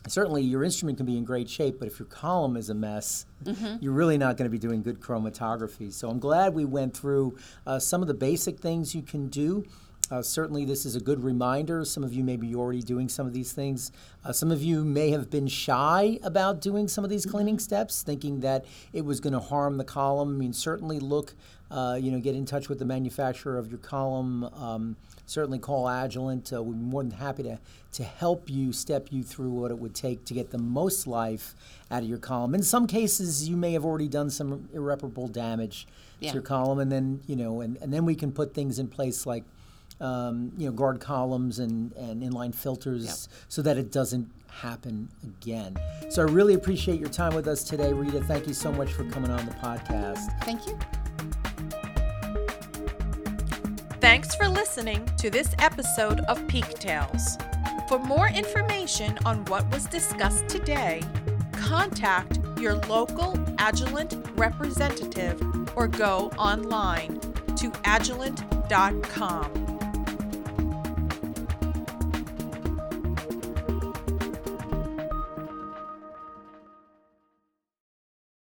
certainly 0.09 0.42
your 0.42 0.64
instrument 0.64 0.97
can 0.97 1.07
be 1.07 1.16
in 1.16 1.25
great 1.25 1.49
shape, 1.49 1.78
but 1.78 1.87
if 1.88 1.99
your 1.99 2.07
column 2.07 2.57
is 2.57 2.71
a 2.71 2.75
mess, 2.75 3.26
you're 3.80 3.92
really 3.92 4.19
not 4.19 4.37
going 4.37 4.45
to 4.45 4.50
be 4.50 4.59
doing 4.59 4.83
good 4.83 5.00
chromatography. 5.00 5.92
So 5.92 6.09
I'm 6.09 6.19
glad 6.19 6.54
we 6.54 6.64
went 6.64 6.97
through 6.97 7.37
uh, 7.66 7.78
some 7.78 8.02
of 8.02 8.09
the 8.09 8.14
basic 8.14 8.59
things 8.61 8.95
you 8.95 9.02
can 9.02 9.28
do. 9.28 9.64
Uh, 10.10 10.20
certainly, 10.20 10.64
this 10.64 10.84
is 10.84 10.96
a 10.96 11.00
good 11.00 11.22
reminder. 11.22 11.84
Some 11.84 12.02
of 12.02 12.12
you 12.12 12.24
may 12.24 12.36
be 12.36 12.54
already 12.54 12.82
doing 12.82 13.08
some 13.08 13.26
of 13.28 13.32
these 13.32 13.52
things. 13.52 13.92
Uh, 14.24 14.32
some 14.32 14.50
of 14.50 14.60
you 14.60 14.84
may 14.84 15.10
have 15.10 15.30
been 15.30 15.46
shy 15.46 16.18
about 16.24 16.60
doing 16.60 16.88
some 16.88 17.04
of 17.04 17.10
these 17.10 17.24
cleaning 17.24 17.60
steps, 17.60 18.02
thinking 18.02 18.40
that 18.40 18.64
it 18.92 19.04
was 19.04 19.20
going 19.20 19.34
to 19.34 19.38
harm 19.40 19.76
the 19.76 19.84
column. 19.84 20.30
I 20.30 20.38
mean, 20.38 20.52
certainly 20.52 20.98
look, 20.98 21.34
uh, 21.70 21.96
you 22.00 22.10
know, 22.10 22.18
get 22.18 22.34
in 22.34 22.44
touch 22.44 22.68
with 22.68 22.80
the 22.80 22.84
manufacturer 22.84 23.56
of 23.56 23.68
your 23.70 23.78
column. 23.78 24.44
Um, 24.44 24.96
certainly 25.26 25.60
call 25.60 25.84
Agilent. 25.86 26.52
Uh, 26.52 26.60
we'd 26.60 26.76
be 26.80 26.84
more 26.84 27.04
than 27.04 27.12
happy 27.12 27.44
to, 27.44 27.60
to 27.92 28.02
help 28.02 28.50
you 28.50 28.72
step 28.72 29.08
you 29.12 29.22
through 29.22 29.50
what 29.50 29.70
it 29.70 29.78
would 29.78 29.94
take 29.94 30.24
to 30.24 30.34
get 30.34 30.50
the 30.50 30.58
most 30.58 31.06
life 31.06 31.54
out 31.88 32.02
of 32.02 32.08
your 32.08 32.18
column. 32.18 32.56
In 32.56 32.64
some 32.64 32.88
cases, 32.88 33.48
you 33.48 33.56
may 33.56 33.74
have 33.74 33.84
already 33.84 34.08
done 34.08 34.28
some 34.30 34.68
irreparable 34.72 35.28
damage 35.28 35.86
Yeah. 36.18 36.30
to 36.30 36.34
your 36.34 36.42
column, 36.42 36.80
and 36.80 36.90
then 36.90 37.20
you 37.28 37.36
know, 37.36 37.60
and, 37.60 37.76
and 37.80 37.92
then 37.94 38.04
we 38.04 38.16
can 38.16 38.32
put 38.32 38.54
things 38.54 38.80
in 38.80 38.88
place 38.88 39.24
like 39.24 39.44
um, 40.00 40.52
you 40.57 40.66
know 40.66 40.73
guard 40.73 41.00
columns 41.00 41.59
and, 41.59 41.92
and 41.92 42.23
inline 42.23 42.54
filters 42.54 43.04
Yep. 43.04 43.16
so 43.49 43.62
that 43.62 43.76
it 43.76 43.92
doesn't 43.92 44.30
happen 44.50 45.09
again. 45.23 45.76
So 46.11 46.23
I 46.23 46.25
really 46.30 46.54
appreciate 46.54 46.99
your 47.00 47.09
time 47.09 47.35
with 47.35 47.47
us 47.47 47.62
today, 47.62 47.92
Rita. 47.92 48.21
Thank 48.25 48.47
you 48.49 48.54
so 48.54 48.73
much 48.73 48.92
for 48.92 49.04
coming 49.11 49.30
on 49.30 49.45
the 49.47 49.52
podcast. 49.52 50.19
Thank 50.45 50.66
you. 50.66 50.78
Thanks 54.00 54.35
for 54.35 54.49
listening 54.49 55.09
to 55.19 55.30
this 55.30 55.54
episode 55.59 56.21
of 56.21 56.47
Peak 56.49 56.69
Tales. 56.78 57.37
For 57.88 57.99
more 57.99 58.28
information 58.28 59.19
on 59.26 59.45
what 59.47 59.71
was 59.71 59.87
discussed 59.87 60.49
today, 60.49 61.02
contact 61.52 62.38
your 62.59 62.76
local 62.87 63.35
Agilent 63.59 64.26
representative 64.38 65.40
or 65.76 65.87
go 65.87 66.30
online 66.38 67.21
to 67.57 67.71
agilent.com. 67.85 69.59